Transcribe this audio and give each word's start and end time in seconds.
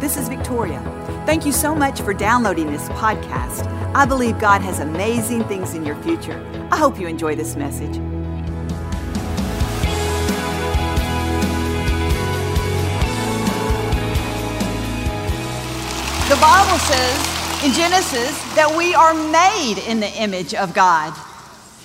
This 0.00 0.16
is 0.16 0.28
Victoria. 0.28 0.80
Thank 1.26 1.44
you 1.44 1.50
so 1.50 1.74
much 1.74 2.00
for 2.02 2.14
downloading 2.14 2.70
this 2.70 2.88
podcast. 2.90 3.66
I 3.96 4.06
believe 4.06 4.38
God 4.38 4.62
has 4.62 4.78
amazing 4.78 5.42
things 5.44 5.74
in 5.74 5.84
your 5.84 5.96
future. 6.02 6.38
I 6.70 6.76
hope 6.76 7.00
you 7.00 7.08
enjoy 7.08 7.34
this 7.34 7.56
message. 7.56 7.94
The 16.28 16.36
Bible 16.40 16.78
says 16.78 17.64
in 17.64 17.72
Genesis 17.72 18.38
that 18.54 18.72
we 18.78 18.94
are 18.94 19.14
made 19.14 19.82
in 19.88 19.98
the 19.98 20.12
image 20.22 20.54
of 20.54 20.74
God. 20.74 21.12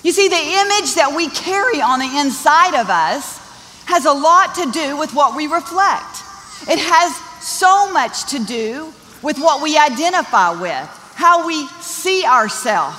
You 0.04 0.12
see, 0.12 0.28
the 0.28 0.36
image 0.36 0.94
that 0.94 1.12
we 1.16 1.30
carry 1.30 1.82
on 1.82 1.98
the 1.98 2.18
inside 2.20 2.78
of 2.80 2.90
us 2.90 3.40
has 3.86 4.04
a 4.04 4.12
lot 4.12 4.54
to 4.54 4.70
do 4.70 4.96
with 4.96 5.14
what 5.14 5.34
we 5.34 5.48
reflect. 5.48 6.22
It 6.68 6.78
has 6.78 7.23
so 7.44 7.92
much 7.92 8.30
to 8.30 8.38
do 8.38 8.92
with 9.22 9.38
what 9.38 9.62
we 9.62 9.78
identify 9.78 10.60
with, 10.60 10.88
how 11.14 11.46
we 11.46 11.66
see 11.80 12.24
ourselves, 12.24 12.96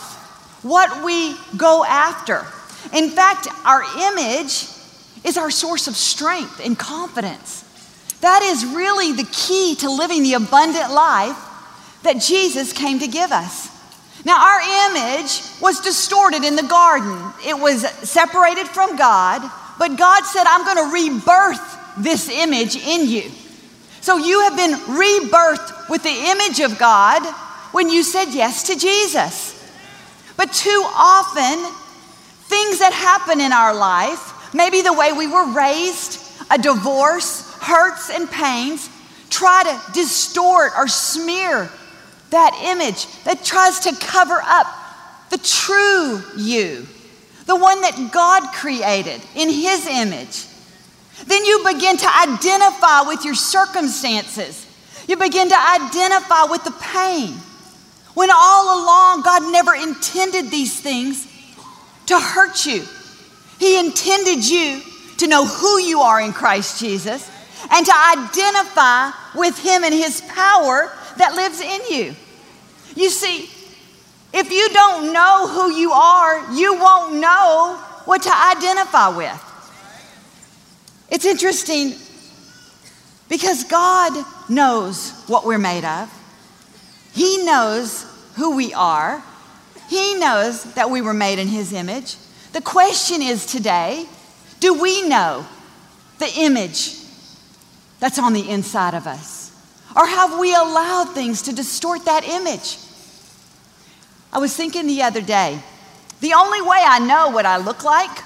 what 0.61 1.03
we 1.03 1.35
go 1.57 1.83
after. 1.85 2.45
In 2.93 3.09
fact, 3.09 3.47
our 3.65 3.83
image 4.11 4.67
is 5.23 5.37
our 5.37 5.51
source 5.51 5.87
of 5.87 5.95
strength 5.95 6.61
and 6.63 6.77
confidence. 6.77 7.63
That 8.21 8.43
is 8.43 8.65
really 8.65 9.11
the 9.13 9.27
key 9.31 9.75
to 9.79 9.89
living 9.89 10.23
the 10.23 10.33
abundant 10.33 10.91
life 10.91 11.37
that 12.03 12.21
Jesus 12.21 12.71
came 12.73 12.99
to 12.99 13.07
give 13.07 13.31
us. 13.31 13.69
Now, 14.25 14.41
our 14.41 14.89
image 14.89 15.41
was 15.61 15.81
distorted 15.81 16.43
in 16.43 16.55
the 16.55 16.63
garden, 16.63 17.31
it 17.45 17.57
was 17.59 17.87
separated 18.07 18.67
from 18.67 18.95
God, 18.95 19.41
but 19.77 19.97
God 19.97 20.23
said, 20.23 20.45
I'm 20.47 20.65
going 20.65 20.89
to 20.89 20.93
rebirth 20.93 21.93
this 21.97 22.29
image 22.29 22.75
in 22.75 23.07
you. 23.07 23.31
So 24.05 24.17
you 24.17 24.41
have 24.41 24.55
been 24.55 24.73
rebirthed 24.95 25.89
with 25.89 26.03
the 26.03 26.25
image 26.27 26.59
of 26.59 26.77
God 26.77 27.25
when 27.71 27.89
you 27.89 28.03
said 28.03 28.25
yes 28.35 28.61
to 28.67 28.77
Jesus. 28.77 29.51
But 30.37 30.53
too 30.53 30.83
often, 30.93 31.73
things 32.43 32.77
that 32.77 32.93
happen 32.93 33.41
in 33.41 33.51
our 33.51 33.73
life, 33.73 34.53
maybe 34.53 34.83
the 34.83 34.93
way 34.93 35.11
we 35.11 35.25
were 35.25 35.51
raised, 35.51 36.21
a 36.51 36.59
divorce, 36.59 37.51
hurts 37.55 38.11
and 38.11 38.29
pains, 38.29 38.91
try 39.31 39.63
to 39.63 39.93
distort 39.93 40.73
or 40.77 40.87
smear 40.87 41.67
that 42.29 42.53
image 42.63 43.07
that 43.23 43.43
tries 43.43 43.79
to 43.79 43.95
cover 43.95 44.39
up 44.39 44.67
the 45.31 45.39
true 45.39 46.21
you, 46.37 46.85
the 47.47 47.55
one 47.55 47.81
that 47.81 48.11
God 48.13 48.53
created 48.53 49.19
in 49.33 49.49
His 49.49 49.87
image. 49.87 50.45
Then 51.23 51.45
you 51.45 51.63
begin 51.65 51.97
to 51.97 52.17
identify 52.17 53.01
with 53.01 53.23
your 53.23 53.35
circumstances. 53.35 54.65
You 55.07 55.17
begin 55.17 55.49
to 55.49 55.57
identify 55.57 56.43
with 56.43 56.63
the 56.63 56.75
pain. 56.81 57.33
When 58.13 58.29
all 58.31 58.83
along, 58.83 59.21
God 59.23 59.51
never 59.51 59.73
intended 59.75 60.51
these 60.51 60.79
things 60.79 61.31
to 62.07 62.19
hurt 62.19 62.65
you. 62.65 62.83
He 63.59 63.79
intended 63.79 64.47
you 64.47 64.81
to 65.17 65.27
know 65.27 65.45
who 65.45 65.79
you 65.79 66.01
are 66.01 66.19
in 66.21 66.33
Christ 66.33 66.79
Jesus 66.79 67.29
and 67.71 67.85
to 67.85 67.93
identify 67.93 69.11
with 69.35 69.57
Him 69.57 69.83
and 69.83 69.93
His 69.93 70.21
power 70.21 70.91
that 71.17 71.35
lives 71.35 71.61
in 71.61 71.81
you. 71.89 72.15
You 72.95 73.09
see, 73.09 73.49
if 74.33 74.51
you 74.51 74.69
don't 74.69 75.13
know 75.13 75.47
who 75.47 75.71
you 75.71 75.91
are, 75.91 76.53
you 76.53 76.73
won't 76.75 77.15
know 77.15 77.81
what 78.05 78.21
to 78.23 78.31
identify 78.31 79.15
with. 79.15 79.41
It's 81.09 81.25
interesting 81.25 81.93
because 83.29 83.63
God 83.63 84.25
knows 84.49 85.11
what 85.27 85.45
we're 85.45 85.57
made 85.57 85.85
of. 85.85 86.11
He 87.13 87.43
knows 87.43 88.05
who 88.35 88.55
we 88.55 88.73
are. 88.73 89.23
He 89.89 90.15
knows 90.15 90.63
that 90.73 90.89
we 90.89 91.01
were 91.01 91.13
made 91.13 91.39
in 91.39 91.47
His 91.47 91.73
image. 91.73 92.17
The 92.53 92.61
question 92.61 93.21
is 93.21 93.45
today 93.45 94.05
do 94.59 94.73
we 94.73 95.07
know 95.07 95.45
the 96.17 96.31
image 96.37 96.95
that's 97.99 98.17
on 98.17 98.33
the 98.33 98.49
inside 98.49 98.93
of 98.93 99.05
us? 99.05 99.51
Or 99.95 100.05
have 100.05 100.39
we 100.39 100.53
allowed 100.53 101.13
things 101.13 101.43
to 101.43 101.53
distort 101.53 102.05
that 102.05 102.27
image? 102.27 102.77
I 104.33 104.39
was 104.39 104.55
thinking 104.55 104.87
the 104.87 105.03
other 105.03 105.21
day, 105.21 105.59
the 106.19 106.33
only 106.33 106.61
way 106.61 106.81
I 106.81 106.99
know 106.99 107.29
what 107.29 107.45
I 107.45 107.57
look 107.57 107.83
like 107.83 108.24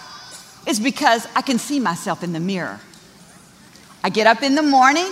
is 0.70 0.80
because 0.80 1.28
I 1.36 1.42
can 1.42 1.58
see 1.58 1.80
myself 1.80 2.24
in 2.24 2.32
the 2.32 2.40
mirror. 2.40 2.80
I 4.04 4.10
get 4.10 4.28
up 4.28 4.44
in 4.44 4.54
the 4.56 4.62
morning, 4.62 5.12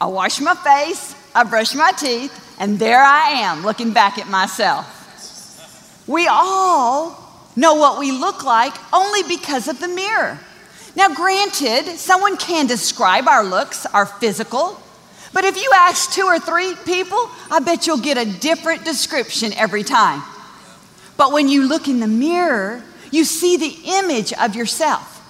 I 0.00 0.06
wash 0.06 0.40
my 0.40 0.54
face, 0.54 1.16
I 1.34 1.44
brush 1.44 1.74
my 1.74 1.92
teeth, 1.92 2.56
and 2.60 2.78
there 2.78 3.02
I 3.02 3.30
am 3.30 3.62
looking 3.62 3.92
back 3.92 4.18
at 4.18 4.28
myself. 4.28 6.04
We 6.06 6.28
all 6.28 7.18
know 7.56 7.74
what 7.74 7.98
we 7.98 8.12
look 8.12 8.44
like 8.44 8.74
only 8.92 9.22
because 9.22 9.66
of 9.66 9.80
the 9.80 9.88
mirror. 9.88 10.38
Now, 10.94 11.14
granted, 11.14 11.96
someone 11.96 12.36
can 12.36 12.66
describe 12.66 13.26
our 13.26 13.44
looks, 13.44 13.86
our 13.86 14.04
physical, 14.04 14.78
but 15.32 15.44
if 15.44 15.56
you 15.56 15.70
ask 15.74 16.12
two 16.12 16.26
or 16.26 16.38
three 16.38 16.74
people, 16.84 17.30
I 17.50 17.60
bet 17.64 17.86
you'll 17.86 17.96
get 18.00 18.18
a 18.18 18.26
different 18.26 18.84
description 18.84 19.54
every 19.54 19.84
time. 19.84 20.22
But 21.16 21.32
when 21.32 21.48
you 21.48 21.66
look 21.66 21.88
in 21.88 22.00
the 22.00 22.06
mirror, 22.06 22.82
you 23.12 23.24
see 23.24 23.56
the 23.56 23.76
image 23.98 24.32
of 24.32 24.56
yourself. 24.56 25.20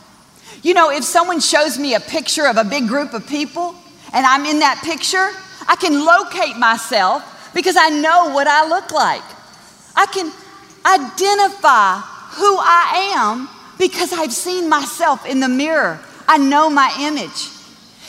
You 0.63 0.73
know, 0.73 0.91
if 0.91 1.05
someone 1.05 1.41
shows 1.41 1.79
me 1.79 1.95
a 1.95 2.01
picture 2.01 2.47
of 2.47 2.57
a 2.57 2.65
big 2.65 2.89
group 2.89 3.13
of 3.13 3.27
people 3.27 3.75
and 4.15 4.25
I'm 4.25 4.47
in 4.47 4.61
that 4.61 4.81
picture, 4.85 5.31
I 5.69 5.77
can 5.77 6.05
locate 6.05 6.57
myself 6.57 7.51
because 7.53 7.77
I 7.77 7.89
know 7.89 8.33
what 8.33 8.47
I 8.47 8.69
look 8.69 8.93
like. 8.93 9.23
I 9.97 10.07
can 10.07 10.33
identify 10.87 11.99
who 12.37 12.57
I 12.59 13.13
am 13.17 13.49
because 13.79 14.13
I've 14.13 14.33
seen 14.33 14.69
myself 14.69 15.27
in 15.27 15.41
the 15.41 15.49
mirror. 15.49 16.01
I 16.29 16.39
know 16.39 16.71
my 16.71 16.95
image. 17.01 17.51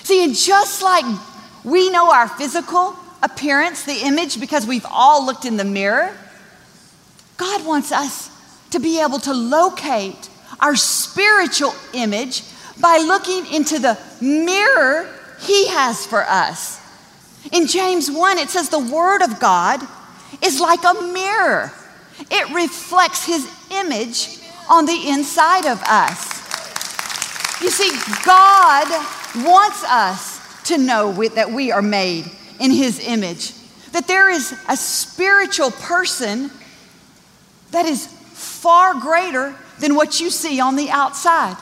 See, 0.03 0.23
and 0.23 0.35
just 0.35 0.83
like 0.83 1.05
we 1.63 1.89
know 1.89 2.11
our 2.11 2.27
physical 2.27 2.95
appearance, 3.23 3.85
the 3.85 4.05
image, 4.05 4.39
because 4.39 4.67
we've 4.67 4.85
all 4.85 5.25
looked 5.25 5.45
in 5.45 5.57
the 5.57 5.63
mirror, 5.63 6.15
God 7.37 7.65
wants 7.65 7.91
us 7.91 8.32
to 8.73 8.79
be 8.79 8.99
able 8.99 9.19
to 9.19 9.33
locate 9.33 10.29
our 10.59 10.75
spiritual 10.75 11.73
image 11.93 12.43
by 12.81 12.97
looking 12.97 13.45
into 13.53 13.77
the 13.77 13.97
mirror 14.19 15.07
He 15.41 15.67
has 15.67 16.07
for 16.07 16.23
us. 16.23 16.81
In 17.51 17.67
James 17.67 18.09
1, 18.09 18.39
it 18.39 18.49
says, 18.49 18.69
The 18.69 18.79
Word 18.79 19.21
of 19.21 19.39
God 19.39 19.79
is 20.41 20.59
like 20.59 20.83
a 20.83 21.01
mirror, 21.13 21.71
it 22.31 22.53
reflects 22.53 23.25
His 23.25 23.47
image 23.69 24.39
on 24.67 24.87
the 24.87 25.07
inside 25.07 25.67
of 25.67 25.79
us. 25.83 26.41
You 27.61 27.69
see, 27.69 27.91
God 28.25 28.87
wants 29.45 29.83
us 29.83 30.63
to 30.63 30.79
know 30.79 31.11
that 31.11 31.51
we 31.51 31.71
are 31.71 31.83
made 31.83 32.25
in 32.59 32.71
His 32.71 32.99
image, 33.05 33.53
that 33.91 34.07
there 34.07 34.31
is 34.31 34.51
a 34.67 34.75
spiritual 34.75 35.69
person 35.69 36.49
that 37.69 37.85
is 37.85 38.07
far 38.43 38.99
greater 38.99 39.55
than 39.79 39.95
what 39.95 40.19
you 40.19 40.29
see 40.29 40.59
on 40.59 40.75
the 40.75 40.89
outside. 40.89 41.57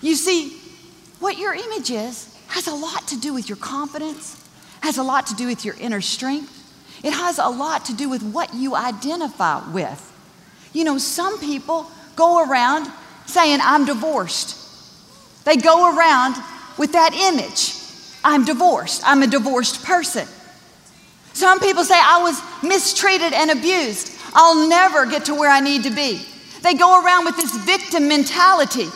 You 0.00 0.14
see, 0.14 0.56
what 1.20 1.38
your 1.38 1.54
image 1.54 1.90
is 1.90 2.34
has 2.48 2.66
a 2.66 2.74
lot 2.74 3.08
to 3.08 3.18
do 3.18 3.34
with 3.34 3.48
your 3.48 3.56
confidence, 3.56 4.42
has 4.80 4.98
a 4.98 5.02
lot 5.02 5.26
to 5.28 5.34
do 5.34 5.46
with 5.46 5.64
your 5.64 5.74
inner 5.80 6.00
strength. 6.00 6.52
It 7.02 7.12
has 7.12 7.38
a 7.38 7.48
lot 7.48 7.86
to 7.86 7.94
do 7.94 8.08
with 8.08 8.22
what 8.22 8.54
you 8.54 8.74
identify 8.74 9.70
with. 9.70 10.02
You 10.72 10.84
know, 10.84 10.98
some 10.98 11.38
people 11.38 11.90
go 12.14 12.48
around 12.48 12.90
saying, 13.26 13.60
I'm 13.62 13.84
divorced. 13.84 14.56
They 15.44 15.56
go 15.56 15.96
around 15.96 16.36
with 16.78 16.92
that 16.92 17.12
image. 17.14 17.74
I'm 18.24 18.44
divorced. 18.44 19.02
I'm 19.04 19.22
a 19.22 19.26
divorced 19.26 19.84
person. 19.84 20.26
Some 21.32 21.60
people 21.60 21.84
say, 21.84 21.94
I 21.94 22.22
was 22.22 22.40
mistreated 22.62 23.32
and 23.32 23.50
abused. 23.50 24.15
I'll 24.36 24.68
never 24.68 25.06
get 25.06 25.24
to 25.24 25.34
where 25.34 25.50
I 25.50 25.60
need 25.60 25.84
to 25.84 25.90
be. 25.90 26.20
They 26.62 26.74
go 26.74 27.02
around 27.02 27.24
with 27.24 27.36
this 27.36 27.56
victim 27.56 28.06
mentality. 28.06 28.86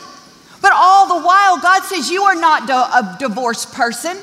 But 0.61 0.71
all 0.73 1.07
the 1.07 1.25
while, 1.25 1.59
God 1.59 1.83
says, 1.83 2.11
You 2.11 2.23
are 2.23 2.35
not 2.35 2.69
a 2.69 3.17
divorced 3.17 3.73
person. 3.73 4.17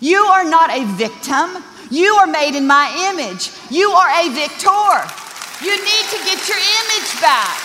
You 0.00 0.18
are 0.18 0.44
not 0.44 0.70
a 0.70 0.84
victim. 0.84 1.62
You 1.90 2.14
are 2.14 2.26
made 2.26 2.56
in 2.56 2.66
my 2.66 2.90
image. 3.12 3.50
You 3.70 3.90
are 3.90 4.08
a 4.08 4.28
victor. 4.30 5.14
You 5.64 5.76
need 5.76 6.04
to 6.10 6.18
get 6.24 6.48
your 6.48 6.58
image 6.58 7.20
back. 7.20 7.56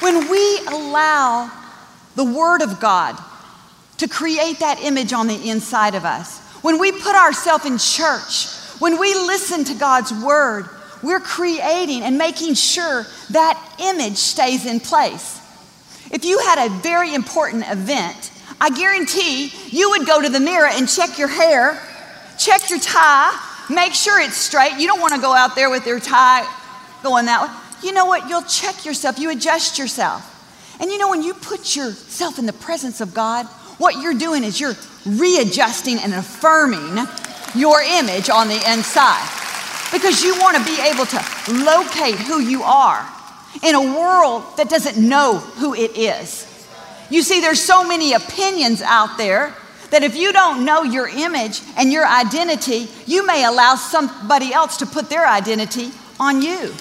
When 0.00 0.30
we 0.30 0.60
allow 0.68 1.50
the 2.16 2.24
Word 2.24 2.62
of 2.62 2.80
God 2.80 3.18
to 3.98 4.08
create 4.08 4.60
that 4.60 4.80
image 4.82 5.12
on 5.12 5.26
the 5.26 5.50
inside 5.50 5.94
of 5.94 6.04
us, 6.04 6.40
when 6.62 6.78
we 6.78 6.92
put 6.92 7.14
ourselves 7.14 7.66
in 7.66 7.78
church, 7.78 8.57
when 8.78 8.98
we 8.98 9.14
listen 9.14 9.64
to 9.64 9.74
God's 9.74 10.12
Word, 10.12 10.68
we're 11.02 11.20
creating 11.20 12.02
and 12.02 12.18
making 12.18 12.54
sure 12.54 13.04
that 13.30 13.76
image 13.80 14.16
stays 14.16 14.66
in 14.66 14.80
place. 14.80 15.40
If 16.10 16.24
you 16.24 16.38
had 16.38 16.66
a 16.66 16.70
very 16.80 17.14
important 17.14 17.64
event, 17.68 18.32
I 18.60 18.70
guarantee 18.70 19.52
you 19.68 19.90
would 19.90 20.06
go 20.06 20.20
to 20.22 20.28
the 20.28 20.40
mirror 20.40 20.68
and 20.70 20.88
check 20.88 21.18
your 21.18 21.28
hair, 21.28 21.80
check 22.38 22.70
your 22.70 22.80
tie, 22.80 23.38
make 23.70 23.94
sure 23.94 24.20
it's 24.20 24.36
straight. 24.36 24.78
You 24.78 24.86
don't 24.86 25.00
want 25.00 25.14
to 25.14 25.20
go 25.20 25.32
out 25.32 25.54
there 25.54 25.70
with 25.70 25.86
your 25.86 26.00
tie 26.00 26.46
going 27.02 27.26
that 27.26 27.42
way. 27.42 27.86
You 27.86 27.92
know 27.92 28.06
what? 28.06 28.28
You'll 28.28 28.42
check 28.42 28.84
yourself, 28.84 29.18
you 29.18 29.30
adjust 29.30 29.78
yourself. 29.78 30.34
And 30.80 30.90
you 30.90 30.98
know, 30.98 31.10
when 31.10 31.22
you 31.22 31.34
put 31.34 31.76
yourself 31.76 32.38
in 32.38 32.46
the 32.46 32.52
presence 32.52 33.00
of 33.00 33.14
God, 33.14 33.46
what 33.78 34.00
you're 34.02 34.14
doing 34.14 34.42
is 34.42 34.60
you're 34.60 34.74
readjusting 35.06 35.98
and 35.98 36.14
affirming 36.14 37.06
your 37.54 37.82
image 37.82 38.30
on 38.30 38.48
the 38.48 38.60
inside 38.70 39.28
because 39.92 40.22
you 40.22 40.34
want 40.38 40.56
to 40.56 40.64
be 40.64 40.80
able 40.80 41.06
to 41.06 41.24
locate 41.64 42.16
who 42.16 42.40
you 42.40 42.62
are 42.62 43.06
in 43.62 43.74
a 43.74 43.80
world 43.80 44.44
that 44.56 44.68
doesn't 44.68 44.98
know 44.98 45.38
who 45.38 45.74
it 45.74 45.96
is. 45.96 46.44
You 47.10 47.22
see, 47.22 47.40
there's 47.40 47.62
so 47.62 47.86
many 47.86 48.12
opinions 48.12 48.82
out 48.82 49.16
there 49.16 49.54
that 49.90 50.02
if 50.02 50.14
you 50.14 50.32
don't 50.32 50.64
know 50.66 50.82
your 50.82 51.08
image 51.08 51.62
and 51.76 51.90
your 51.90 52.06
identity, 52.06 52.88
you 53.06 53.26
may 53.26 53.44
allow 53.44 53.74
somebody 53.74 54.52
else 54.52 54.76
to 54.78 54.86
put 54.86 55.08
their 55.08 55.26
identity 55.26 55.90
on 56.20 56.42
you. 56.42 56.74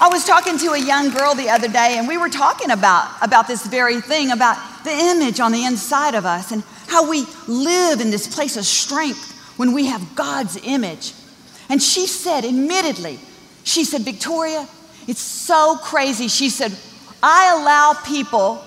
I 0.00 0.08
was 0.08 0.24
talking 0.24 0.58
to 0.58 0.72
a 0.72 0.78
young 0.78 1.10
girl 1.10 1.34
the 1.34 1.50
other 1.50 1.68
day, 1.68 1.96
and 1.98 2.08
we 2.08 2.16
were 2.16 2.30
talking 2.30 2.70
about, 2.70 3.10
about 3.22 3.46
this 3.46 3.64
very 3.66 4.00
thing 4.00 4.30
about 4.30 4.56
the 4.84 4.90
image 4.90 5.40
on 5.40 5.52
the 5.52 5.64
inside 5.64 6.14
of 6.14 6.24
us 6.24 6.50
and 6.50 6.62
how 6.88 7.08
we 7.08 7.26
live 7.46 8.00
in 8.00 8.10
this 8.10 8.34
place 8.34 8.56
of 8.56 8.64
strength 8.64 9.32
when 9.56 9.72
we 9.72 9.86
have 9.86 10.14
God's 10.14 10.58
image. 10.62 11.12
And 11.68 11.82
she 11.82 12.06
said, 12.06 12.44
admittedly, 12.44 13.18
she 13.62 13.84
said, 13.84 14.02
Victoria, 14.02 14.68
it's 15.06 15.20
so 15.20 15.76
crazy. 15.82 16.28
She 16.28 16.50
said, 16.50 16.76
I 17.22 17.58
allow 17.58 17.94
people 18.04 18.62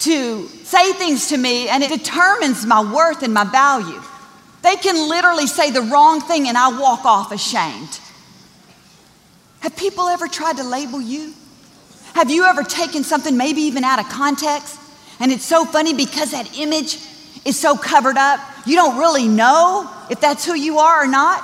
to 0.00 0.46
say 0.48 0.92
things 0.94 1.28
to 1.28 1.36
me 1.36 1.68
and 1.68 1.82
it 1.82 1.90
determines 1.90 2.66
my 2.66 2.92
worth 2.92 3.22
and 3.22 3.32
my 3.32 3.44
value. 3.44 4.02
They 4.62 4.76
can 4.76 5.08
literally 5.08 5.46
say 5.46 5.70
the 5.70 5.82
wrong 5.82 6.20
thing 6.20 6.48
and 6.48 6.58
I 6.58 6.76
walk 6.78 7.04
off 7.04 7.30
ashamed. 7.30 8.00
Have 9.60 9.76
people 9.76 10.08
ever 10.08 10.26
tried 10.26 10.56
to 10.56 10.64
label 10.64 11.00
you? 11.00 11.34
Have 12.14 12.30
you 12.30 12.44
ever 12.44 12.62
taken 12.62 13.04
something 13.04 13.36
maybe 13.36 13.62
even 13.62 13.84
out 13.84 14.00
of 14.00 14.08
context? 14.08 14.78
And 15.20 15.30
it's 15.30 15.44
so 15.44 15.64
funny 15.64 15.94
because 15.94 16.32
that 16.32 16.58
image 16.58 16.98
is 17.44 17.58
so 17.58 17.76
covered 17.76 18.16
up, 18.16 18.40
you 18.66 18.74
don't 18.74 18.98
really 18.98 19.28
know 19.28 19.88
if 20.10 20.20
that's 20.20 20.44
who 20.44 20.54
you 20.54 20.78
are 20.78 21.04
or 21.04 21.06
not. 21.06 21.42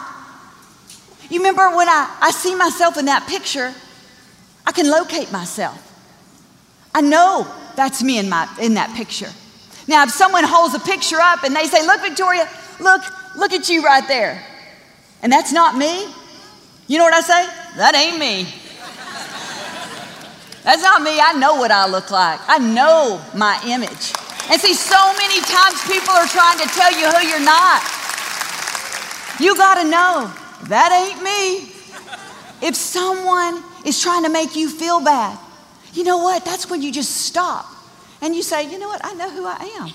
You 1.31 1.39
remember 1.39 1.77
when 1.77 1.89
I, 1.89 2.17
I 2.21 2.31
see 2.31 2.55
myself 2.55 2.97
in 2.97 3.07
that 3.07 3.27
picture, 3.29 3.75
I 4.67 4.73
can 4.73 4.91
locate 4.91 5.31
myself. 5.31 5.85
I 6.95 7.01
know 7.01 7.47
that's 7.77 8.03
me 8.03 8.19
in, 8.19 8.29
my, 8.29 8.49
in 8.61 8.75
that 8.75 8.95
picture. 8.97 9.31
Now, 9.87 10.05
if 10.05 10.11
someone 10.11 10.45
holds 10.45 10.75
a 10.75 10.81
picture 10.81 11.19
up 11.21 11.45
and 11.45 11.55
they 11.55 11.65
say, 11.65 11.85
Look, 11.87 12.01
Victoria, 12.03 12.49
look, 12.81 13.03
look 13.37 13.53
at 13.53 13.69
you 13.69 13.83
right 13.85 14.07
there, 14.09 14.43
and 15.23 15.33
that's 15.33 15.53
not 15.53 15.77
me, 15.77 16.07
you 16.87 16.99
know 16.99 17.05
what 17.05 17.15
I 17.15 17.21
say? 17.21 17.47
That 17.77 17.95
ain't 17.95 18.19
me. 18.19 18.49
That's 20.65 20.83
not 20.83 21.01
me. 21.01 21.19
I 21.21 21.33
know 21.33 21.57
what 21.57 21.71
I 21.71 21.89
look 21.89 22.11
like, 22.11 22.41
I 22.49 22.59
know 22.59 23.23
my 23.35 23.61
image. 23.65 24.13
And 24.51 24.61
see, 24.61 24.73
so 24.73 24.97
many 25.17 25.41
times 25.45 25.81
people 25.85 26.13
are 26.13 26.27
trying 26.27 26.59
to 26.59 26.69
tell 26.73 26.93
you 26.93 27.09
who 27.11 27.27
you're 27.29 27.45
not. 27.45 27.98
You 29.41 29.57
got 29.57 29.83
to 29.83 29.89
know 29.89 30.33
that 30.69 30.93
ain't 30.93 31.23
me. 31.23 31.73
If 32.61 32.75
someone 32.75 33.63
is 33.85 34.03
trying 34.03 34.25
to 34.25 34.29
make 34.29 34.57
you 34.57 34.69
feel 34.69 35.01
bad, 35.01 35.39
you 35.93 36.05
know 36.05 36.19
what? 36.19 36.45
That's 36.45 36.69
when 36.69 36.83
you 36.83 36.91
just 36.93 37.17
stop 37.17 37.67
and 38.21 38.35
you 38.35 38.43
say, 38.43 38.71
you 38.71 38.79
know 38.79 38.89
what? 38.89 39.01
I 39.05 39.15
know 39.15 39.31
who 39.31 39.47
I 39.47 39.79
am. 39.81 39.93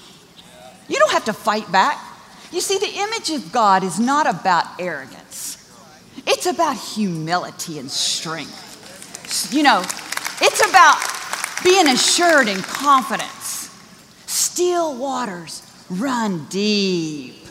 You 0.88 0.98
don't 0.98 1.12
have 1.12 1.25
to 1.25 1.34
fight 1.34 1.69
back. 1.72 2.00
You 2.51 2.62
see, 2.62 2.78
the 2.78 3.00
image 3.00 3.31
of 3.31 3.51
God 3.51 3.84
is 3.84 4.00
not 4.00 4.28
about 4.28 4.66
arrogance, 4.80 5.57
it's 6.25 6.45
about 6.45 6.78
humility 6.78 7.80
and 7.80 7.90
strength. 7.90 9.51
You 9.51 9.63
know, 9.63 9.80
it's 10.42 10.69
about 10.69 11.01
being 11.63 11.88
assured 11.88 12.48
and 12.48 12.63
confidence. 12.63 13.69
Still 14.25 14.98
waters 14.98 15.63
run 15.90 16.45
deep. 16.50 17.43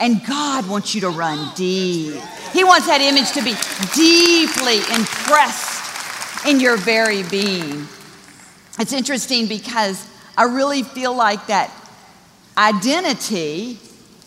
And 0.00 0.24
God 0.24 0.68
wants 0.68 0.94
you 0.94 1.00
to 1.02 1.10
run 1.10 1.52
deep. 1.54 2.14
He 2.52 2.64
wants 2.64 2.86
that 2.86 3.00
image 3.00 3.32
to 3.32 3.42
be 3.42 3.54
deeply 3.94 4.78
impressed 4.94 6.46
in 6.46 6.60
your 6.60 6.76
very 6.76 7.24
being. 7.24 7.88
It's 8.78 8.92
interesting 8.92 9.46
because 9.46 10.06
I 10.36 10.44
really 10.44 10.84
feel 10.84 11.14
like 11.14 11.48
that 11.48 11.72
identity 12.56 13.78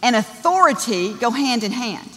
and 0.04 0.16
authority 0.16 1.14
go 1.14 1.32
hand 1.32 1.64
in 1.64 1.72
hand. 1.72 2.10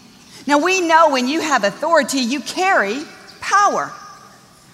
Now, 0.46 0.58
we 0.58 0.80
know 0.80 1.10
when 1.10 1.28
you 1.28 1.40
have 1.40 1.64
authority, 1.64 2.18
you 2.18 2.40
carry 2.40 3.02
power. 3.40 3.92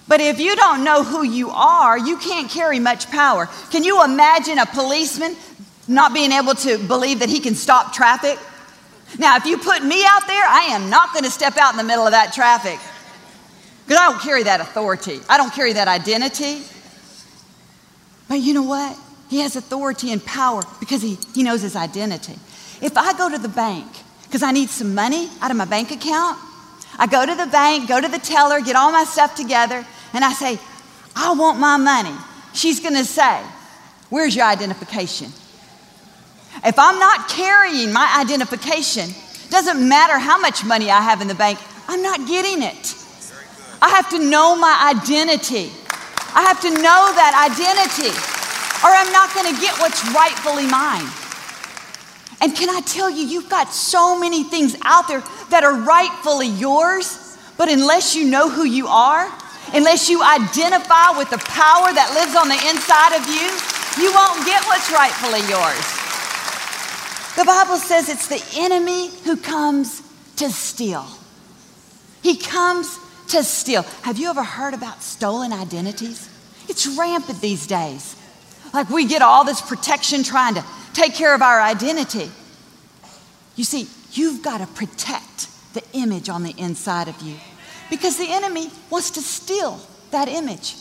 But 0.07 0.19
if 0.19 0.39
you 0.39 0.55
don't 0.55 0.83
know 0.83 1.03
who 1.03 1.23
you 1.23 1.49
are, 1.51 1.97
you 1.97 2.17
can't 2.17 2.49
carry 2.49 2.79
much 2.79 3.09
power. 3.09 3.47
Can 3.69 3.83
you 3.83 4.03
imagine 4.03 4.57
a 4.57 4.65
policeman 4.65 5.35
not 5.87 6.13
being 6.13 6.31
able 6.31 6.55
to 6.55 6.77
believe 6.77 7.19
that 7.19 7.29
he 7.29 7.39
can 7.39 7.55
stop 7.55 7.93
traffic? 7.93 8.37
Now, 9.17 9.35
if 9.37 9.45
you 9.45 9.57
put 9.57 9.83
me 9.83 10.03
out 10.05 10.25
there, 10.27 10.43
I 10.43 10.69
am 10.71 10.89
not 10.89 11.13
going 11.13 11.25
to 11.25 11.31
step 11.31 11.57
out 11.57 11.73
in 11.73 11.77
the 11.77 11.83
middle 11.83 12.05
of 12.05 12.11
that 12.11 12.33
traffic 12.33 12.79
because 13.85 13.99
I 13.99 14.09
don't 14.09 14.21
carry 14.21 14.43
that 14.43 14.61
authority. 14.61 15.19
I 15.27 15.37
don't 15.37 15.53
carry 15.53 15.73
that 15.73 15.87
identity. 15.87 16.61
But 18.29 18.35
you 18.35 18.53
know 18.53 18.63
what? 18.63 18.97
He 19.29 19.39
has 19.41 19.55
authority 19.55 20.11
and 20.11 20.23
power 20.23 20.61
because 20.79 21.01
he, 21.01 21.17
he 21.33 21.43
knows 21.43 21.61
his 21.61 21.75
identity. 21.75 22.35
If 22.81 22.97
I 22.97 23.13
go 23.17 23.29
to 23.29 23.37
the 23.37 23.49
bank 23.49 23.87
because 24.23 24.43
I 24.43 24.51
need 24.51 24.69
some 24.69 24.95
money 24.95 25.29
out 25.41 25.51
of 25.51 25.57
my 25.57 25.65
bank 25.65 25.91
account, 25.91 26.37
I 26.97 27.07
go 27.07 27.25
to 27.25 27.35
the 27.35 27.47
bank, 27.47 27.89
go 27.89 27.99
to 27.99 28.07
the 28.07 28.19
teller, 28.19 28.61
get 28.61 28.75
all 28.75 28.91
my 28.91 29.03
stuff 29.03 29.35
together, 29.35 29.85
and 30.13 30.23
I 30.23 30.33
say, 30.33 30.59
I 31.15 31.33
want 31.33 31.59
my 31.59 31.77
money. 31.77 32.15
She's 32.53 32.79
going 32.79 32.95
to 32.95 33.05
say, 33.05 33.41
Where's 34.09 34.35
your 34.35 34.45
identification? 34.45 35.31
If 36.63 36.77
I'm 36.77 36.99
not 36.99 37.29
carrying 37.29 37.91
my 37.91 38.17
identification, 38.19 39.09
doesn't 39.49 39.87
matter 39.87 40.17
how 40.17 40.39
much 40.39 40.63
money 40.63 40.89
I 40.89 41.01
have 41.01 41.21
in 41.21 41.27
the 41.27 41.35
bank, 41.35 41.59
I'm 41.87 42.01
not 42.01 42.27
getting 42.27 42.63
it. 42.63 42.95
I 43.81 43.89
have 43.89 44.09
to 44.11 44.19
know 44.19 44.55
my 44.55 44.93
identity. 44.95 45.71
I 46.33 46.43
have 46.47 46.61
to 46.61 46.69
know 46.69 47.01
that 47.11 47.35
identity, 47.35 48.15
or 48.79 48.89
I'm 48.93 49.11
not 49.11 49.33
going 49.35 49.53
to 49.53 49.59
get 49.59 49.75
what's 49.79 49.99
rightfully 50.15 50.67
mine. 50.67 51.03
And 52.39 52.55
can 52.55 52.69
I 52.69 52.79
tell 52.81 53.09
you, 53.09 53.27
you've 53.27 53.49
got 53.49 53.73
so 53.73 54.17
many 54.17 54.43
things 54.43 54.75
out 54.83 55.07
there 55.07 55.21
that 55.49 55.63
are 55.63 55.75
rightfully 55.75 56.47
yours, 56.47 57.37
but 57.57 57.69
unless 57.69 58.15
you 58.15 58.25
know 58.29 58.49
who 58.49 58.63
you 58.63 58.87
are, 58.87 59.27
unless 59.73 60.09
you 60.09 60.23
identify 60.23 61.11
with 61.17 61.29
the 61.29 61.37
power 61.51 61.91
that 61.91 62.15
lives 62.15 62.33
on 62.33 62.47
the 62.47 62.57
inside 62.71 63.13
of 63.19 63.27
you, 63.27 63.45
you 63.99 64.09
won't 64.15 64.45
get 64.47 64.63
what's 64.65 64.89
rightfully 64.89 65.43
yours. 65.51 66.00
The 67.35 67.45
Bible 67.45 67.77
says 67.77 68.09
it's 68.09 68.27
the 68.27 68.43
enemy 68.59 69.09
who 69.23 69.37
comes 69.37 70.01
to 70.37 70.49
steal. 70.49 71.05
He 72.21 72.37
comes 72.37 72.99
to 73.29 73.43
steal. 73.43 73.83
Have 74.03 74.17
you 74.17 74.29
ever 74.29 74.43
heard 74.43 74.73
about 74.73 75.01
stolen 75.01 75.53
identities? 75.53 76.29
It's 76.67 76.87
rampant 76.97 77.41
these 77.41 77.67
days. 77.67 78.15
Like 78.73 78.89
we 78.89 79.05
get 79.05 79.21
all 79.21 79.43
this 79.43 79.61
protection 79.61 80.23
trying 80.23 80.55
to 80.55 80.65
take 80.93 81.15
care 81.15 81.33
of 81.33 81.41
our 81.41 81.61
identity. 81.61 82.29
You 83.55 83.63
see, 83.63 83.87
you've 84.11 84.43
got 84.43 84.59
to 84.59 84.67
protect 84.67 85.47
the 85.73 85.83
image 85.93 86.29
on 86.29 86.43
the 86.43 86.53
inside 86.57 87.07
of 87.07 87.21
you 87.21 87.35
because 87.89 88.17
the 88.17 88.27
enemy 88.29 88.69
wants 88.89 89.11
to 89.11 89.21
steal 89.21 89.79
that 90.11 90.27
image. 90.27 90.75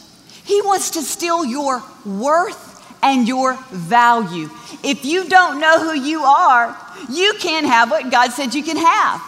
He 0.45 0.61
wants 0.63 0.91
to 0.91 1.03
steal 1.03 1.45
your 1.45 1.83
worth 2.05 2.70
and 3.03 3.27
your 3.27 3.55
value. 3.71 4.51
If 4.83 5.05
you 5.05 5.29
don't 5.29 5.61
know 5.61 5.79
who 5.79 5.99
you 5.99 6.23
are, 6.23 6.77
you 7.11 7.35
can't 7.39 7.67
have 7.67 7.91
what 7.91 8.11
God 8.11 8.31
said 8.33 8.55
you 8.55 8.63
can 8.63 8.77
have. 8.77 9.23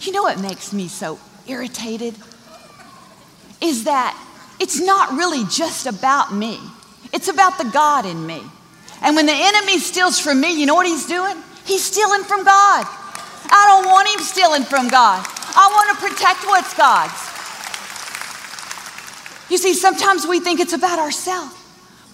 You 0.00 0.12
know 0.12 0.22
what 0.22 0.40
makes 0.40 0.72
me 0.72 0.88
so 0.88 1.18
irritated? 1.46 2.14
Is 3.60 3.84
that 3.84 4.16
it's 4.60 4.80
not 4.80 5.12
really 5.12 5.44
just 5.50 5.86
about 5.86 6.34
me, 6.34 6.58
it's 7.12 7.28
about 7.28 7.58
the 7.58 7.64
God 7.64 8.06
in 8.06 8.26
me. 8.26 8.42
And 9.02 9.14
when 9.14 9.26
the 9.26 9.34
enemy 9.34 9.78
steals 9.78 10.18
from 10.18 10.40
me, 10.40 10.58
you 10.58 10.64
know 10.64 10.74
what 10.74 10.86
he's 10.86 11.06
doing? 11.06 11.36
He's 11.66 11.84
stealing 11.84 12.22
from 12.22 12.44
God. 12.44 12.86
I 13.48 13.82
don't 13.82 13.92
want 13.92 14.08
him 14.08 14.20
stealing 14.20 14.62
from 14.62 14.88
God. 14.88 15.24
I 15.28 15.68
want 15.70 15.98
to 15.98 16.08
protect 16.08 16.44
what's 16.46 16.74
God's. 16.74 17.12
You 19.50 19.58
see, 19.58 19.74
sometimes 19.74 20.26
we 20.26 20.40
think 20.40 20.60
it's 20.60 20.72
about 20.72 20.98
ourselves 20.98 21.55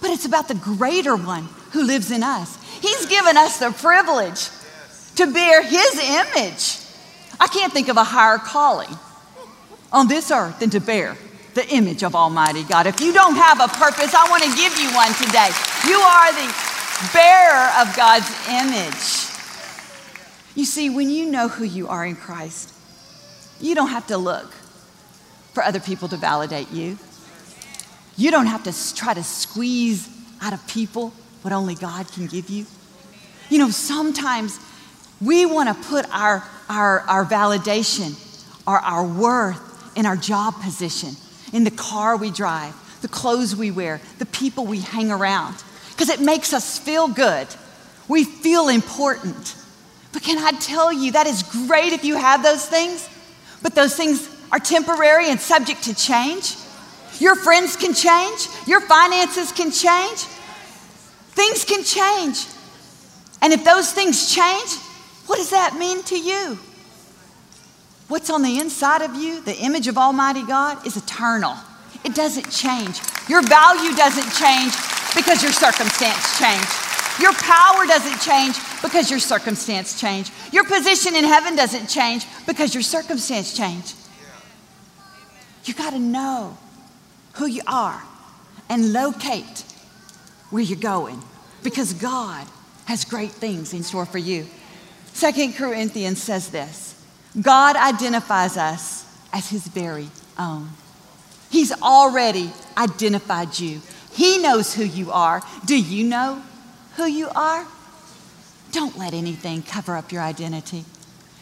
but 0.03 0.11
it's 0.11 0.25
about 0.25 0.49
the 0.49 0.55
greater 0.55 1.15
one 1.15 1.47
who 1.71 1.81
lives 1.81 2.11
in 2.11 2.23
us. 2.23 2.61
He's 2.81 3.05
given 3.05 3.37
us 3.37 3.57
the 3.57 3.71
privilege 3.71 4.49
to 5.15 5.31
bear 5.31 5.63
his 5.63 5.95
image. 5.95 6.77
I 7.39 7.47
can't 7.47 7.71
think 7.71 7.87
of 7.87 7.95
a 7.95 8.03
higher 8.03 8.37
calling 8.37 8.89
on 9.93 10.09
this 10.09 10.29
earth 10.29 10.59
than 10.59 10.69
to 10.71 10.81
bear 10.81 11.15
the 11.53 11.65
image 11.73 12.03
of 12.03 12.15
Almighty 12.15 12.63
God. 12.63 12.85
If 12.85 12.99
you 12.99 13.13
don't 13.13 13.35
have 13.35 13.61
a 13.61 13.69
purpose, 13.69 14.13
I 14.13 14.29
want 14.29 14.43
to 14.43 14.49
give 14.57 14.77
you 14.77 14.93
one 14.93 15.13
today. 15.13 15.49
You 15.87 15.95
are 15.95 16.33
the 16.33 16.53
bearer 17.13 17.71
of 17.79 17.95
God's 17.95 18.29
image. 18.49 19.31
You 20.53 20.65
see, 20.65 20.89
when 20.89 21.09
you 21.09 21.31
know 21.31 21.47
who 21.47 21.63
you 21.63 21.87
are 21.87 22.05
in 22.05 22.17
Christ, 22.17 22.73
you 23.61 23.73
don't 23.73 23.87
have 23.87 24.07
to 24.07 24.17
look 24.17 24.51
for 25.53 25.63
other 25.63 25.79
people 25.79 26.09
to 26.09 26.17
validate 26.17 26.71
you. 26.71 26.97
You 28.15 28.31
don't 28.31 28.45
have 28.45 28.63
to 28.63 28.95
try 28.95 29.13
to 29.13 29.23
squeeze 29.23 30.09
out 30.41 30.53
of 30.53 30.65
people 30.67 31.13
what 31.41 31.53
only 31.53 31.75
God 31.75 32.11
can 32.11 32.27
give 32.27 32.49
you. 32.49 32.65
You 33.49 33.59
know, 33.59 33.69
sometimes 33.69 34.59
we 35.21 35.45
want 35.45 35.69
to 35.69 35.89
put 35.89 36.05
our, 36.13 36.43
our, 36.69 37.01
our 37.01 37.25
validation 37.25 38.19
or 38.67 38.77
our 38.79 39.05
worth 39.05 39.97
in 39.97 40.05
our 40.05 40.15
job 40.15 40.55
position, 40.61 41.11
in 41.51 41.63
the 41.63 41.71
car 41.71 42.17
we 42.17 42.31
drive, 42.31 42.73
the 43.01 43.07
clothes 43.07 43.55
we 43.55 43.71
wear, 43.71 44.01
the 44.19 44.25
people 44.25 44.65
we 44.65 44.79
hang 44.79 45.11
around, 45.11 45.55
because 45.91 46.09
it 46.09 46.19
makes 46.19 46.53
us 46.53 46.79
feel 46.79 47.07
good. 47.07 47.47
We 48.07 48.23
feel 48.23 48.69
important. 48.69 49.55
But 50.11 50.23
can 50.23 50.37
I 50.37 50.57
tell 50.59 50.91
you, 50.91 51.11
that 51.13 51.27
is 51.27 51.43
great 51.43 51.93
if 51.93 52.03
you 52.03 52.15
have 52.15 52.43
those 52.43 52.65
things, 52.65 53.09
but 53.61 53.75
those 53.75 53.95
things 53.95 54.29
are 54.51 54.59
temporary 54.59 55.29
and 55.29 55.39
subject 55.39 55.83
to 55.83 55.95
change. 55.95 56.55
Your 57.19 57.35
friends 57.35 57.75
can 57.75 57.93
change, 57.93 58.47
your 58.67 58.81
finances 58.81 59.51
can 59.51 59.71
change, 59.71 60.19
things 61.31 61.63
can 61.63 61.83
change. 61.83 62.47
And 63.41 63.53
if 63.53 63.63
those 63.63 63.91
things 63.91 64.33
change, 64.33 64.77
what 65.27 65.37
does 65.37 65.51
that 65.51 65.75
mean 65.77 66.03
to 66.03 66.19
you? 66.19 66.57
What's 68.07 68.29
on 68.29 68.41
the 68.41 68.59
inside 68.59 69.01
of 69.01 69.15
you, 69.15 69.41
the 69.41 69.57
image 69.57 69.87
of 69.87 69.97
Almighty 69.97 70.43
God, 70.43 70.85
is 70.85 70.97
eternal. 70.97 71.55
It 72.03 72.15
doesn't 72.15 72.51
change. 72.51 72.99
Your 73.29 73.41
value 73.41 73.95
doesn't 73.95 74.31
change 74.33 74.73
because 75.15 75.41
your 75.41 75.51
circumstance 75.51 76.37
changed. 76.37 76.93
Your 77.21 77.33
power 77.33 77.85
doesn't 77.85 78.19
change 78.21 78.57
because 78.81 79.09
your 79.09 79.19
circumstance 79.19 79.99
changed. 79.99 80.31
Your 80.51 80.63
position 80.65 81.15
in 81.15 81.23
heaven 81.23 81.55
doesn't 81.55 81.87
change 81.87 82.25
because 82.45 82.73
your 82.73 82.83
circumstance 82.83 83.55
changed. 83.55 83.95
You 85.65 85.73
got 85.73 85.91
to 85.91 85.99
know 85.99 86.57
who 87.33 87.45
you 87.45 87.61
are 87.67 88.01
and 88.69 88.93
locate 88.93 89.63
where 90.49 90.63
you're 90.63 90.79
going 90.79 91.21
because 91.63 91.93
God 91.93 92.45
has 92.85 93.05
great 93.05 93.31
things 93.31 93.73
in 93.73 93.83
store 93.83 94.05
for 94.05 94.17
you. 94.17 94.45
Second 95.13 95.55
Corinthians 95.55 96.21
says 96.21 96.49
this 96.49 97.01
God 97.39 97.75
identifies 97.75 98.57
us 98.57 99.05
as 99.31 99.49
his 99.49 99.67
very 99.67 100.09
own. 100.37 100.69
He's 101.49 101.71
already 101.81 102.51
identified 102.77 103.59
you. 103.59 103.81
He 104.11 104.39
knows 104.39 104.73
who 104.73 104.83
you 104.83 105.11
are. 105.11 105.41
Do 105.65 105.79
you 105.79 106.03
know 106.03 106.41
who 106.95 107.05
you 107.05 107.29
are? 107.29 107.65
Don't 108.71 108.97
let 108.97 109.13
anything 109.13 109.61
cover 109.61 109.95
up 109.95 110.11
your 110.11 110.21
identity. 110.21 110.83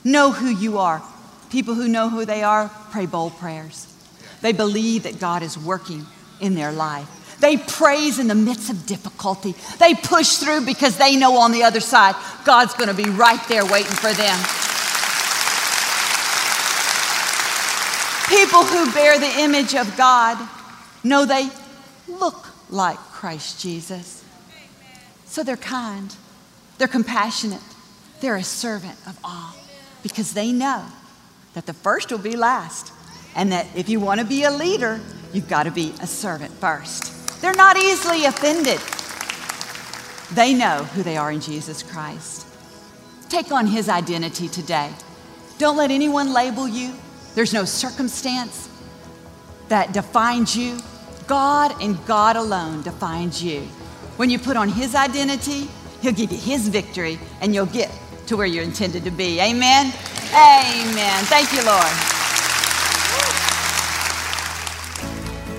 Know 0.03 0.31
who 0.31 0.47
you 0.47 0.77
are. 0.77 1.01
People 1.49 1.75
who 1.75 1.87
know 1.87 2.09
who 2.09 2.25
they 2.25 2.43
are 2.43 2.69
pray 2.91 3.05
bold 3.05 3.37
prayers. 3.37 3.87
They 4.41 4.53
believe 4.53 5.03
that 5.03 5.19
God 5.19 5.43
is 5.43 5.57
working 5.57 6.05
in 6.39 6.55
their 6.55 6.71
life. 6.71 7.07
They 7.39 7.57
praise 7.57 8.19
in 8.19 8.27
the 8.27 8.35
midst 8.35 8.69
of 8.69 8.85
difficulty. 8.85 9.55
They 9.79 9.95
push 9.95 10.37
through 10.37 10.65
because 10.65 10.97
they 10.97 11.15
know 11.15 11.37
on 11.37 11.51
the 11.51 11.63
other 11.63 11.79
side 11.79 12.15
God's 12.45 12.73
going 12.75 12.89
to 12.89 12.95
be 12.95 13.09
right 13.09 13.41
there 13.47 13.65
waiting 13.65 13.91
for 13.91 14.13
them. 14.13 14.37
People 18.29 18.63
who 18.63 18.91
bear 18.93 19.19
the 19.19 19.41
image 19.41 19.75
of 19.75 19.97
God 19.97 20.37
know 21.03 21.25
they 21.25 21.49
look 22.07 22.47
like 22.69 22.97
Christ 22.97 23.59
Jesus. 23.59 24.23
So 25.25 25.43
they're 25.43 25.57
kind, 25.57 26.15
they're 26.77 26.87
compassionate, 26.87 27.61
they're 28.21 28.35
a 28.35 28.43
servant 28.43 28.97
of 29.07 29.17
all 29.23 29.55
because 30.03 30.33
they 30.33 30.51
know 30.51 30.85
that 31.53 31.65
the 31.65 31.73
first 31.73 32.11
will 32.11 32.19
be 32.19 32.35
last 32.35 32.93
and 33.35 33.51
that 33.51 33.67
if 33.75 33.89
you 33.89 33.99
want 33.99 34.19
to 34.19 34.25
be 34.25 34.43
a 34.43 34.51
leader, 34.51 34.99
you've 35.33 35.49
got 35.49 35.63
to 35.63 35.71
be 35.71 35.93
a 36.01 36.07
servant 36.07 36.51
first. 36.53 37.41
They're 37.41 37.53
not 37.53 37.77
easily 37.77 38.25
offended. 38.25 38.79
They 40.35 40.53
know 40.53 40.83
who 40.83 41.03
they 41.03 41.17
are 41.17 41.31
in 41.31 41.41
Jesus 41.41 41.83
Christ. 41.83 42.47
Take 43.29 43.51
on 43.51 43.67
his 43.67 43.89
identity 43.89 44.47
today. 44.47 44.91
Don't 45.57 45.77
let 45.77 45.91
anyone 45.91 46.33
label 46.33 46.67
you. 46.67 46.93
There's 47.35 47.53
no 47.53 47.65
circumstance 47.65 48.67
that 49.69 49.93
defines 49.93 50.55
you. 50.55 50.79
God 51.27 51.73
and 51.81 52.03
God 52.05 52.35
alone 52.35 52.81
defines 52.81 53.43
you. 53.43 53.61
When 54.17 54.29
you 54.29 54.37
put 54.37 54.57
on 54.57 54.69
His 54.69 54.95
identity, 54.95 55.67
He'll 56.01 56.11
give 56.11 56.31
you 56.31 56.37
His 56.37 56.67
victory 56.67 57.19
and 57.39 57.55
you'll 57.55 57.67
get 57.67 57.89
to 58.27 58.35
where 58.35 58.47
you're 58.47 58.63
intended 58.63 59.03
to 59.05 59.11
be. 59.11 59.39
Amen? 59.39 59.93
Amen. 60.33 61.23
Thank 61.25 61.53
you, 61.53 61.63
Lord. 61.65 62.10